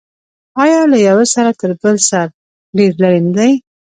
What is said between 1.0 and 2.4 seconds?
یوه سر تر بل سر